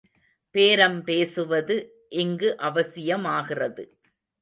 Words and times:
பேரம் 0.55 1.03
பேசுவது 1.03 1.77
இங்கு 2.09 2.55
அவசியமாகிறது. 2.59 3.83